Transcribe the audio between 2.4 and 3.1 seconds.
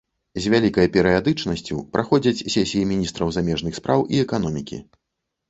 сесіі